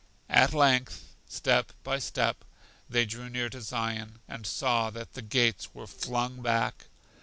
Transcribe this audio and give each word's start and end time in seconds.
At 0.31 0.51
length, 0.51 1.13
step 1.27 1.73
by 1.83 1.99
step, 1.99 2.43
they 2.89 3.05
drew 3.05 3.29
near 3.29 3.49
to 3.49 3.61
Zion, 3.61 4.17
and 4.27 4.47
saw 4.47 4.89
that 4.89 5.13
the 5.13 5.21
gates 5.21 5.75
were 5.75 5.85
flung 5.85 6.41
back. 6.41 6.85